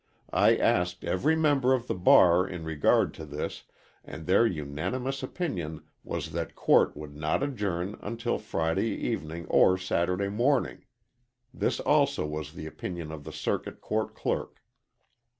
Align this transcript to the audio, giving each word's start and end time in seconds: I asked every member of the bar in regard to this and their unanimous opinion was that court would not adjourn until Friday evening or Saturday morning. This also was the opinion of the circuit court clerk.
I 0.33 0.55
asked 0.57 1.03
every 1.05 1.35
member 1.35 1.73
of 1.75 1.85
the 1.85 1.93
bar 1.93 2.47
in 2.47 2.63
regard 2.63 3.13
to 3.13 3.23
this 3.23 3.65
and 4.03 4.25
their 4.25 4.47
unanimous 4.47 5.21
opinion 5.21 5.83
was 6.03 6.31
that 6.31 6.55
court 6.55 6.97
would 6.97 7.15
not 7.15 7.43
adjourn 7.43 7.95
until 8.01 8.39
Friday 8.39 8.87
evening 8.95 9.45
or 9.45 9.77
Saturday 9.77 10.29
morning. 10.29 10.85
This 11.53 11.79
also 11.79 12.25
was 12.25 12.53
the 12.53 12.65
opinion 12.65 13.11
of 13.11 13.25
the 13.25 13.31
circuit 13.31 13.79
court 13.79 14.15
clerk. 14.15 14.63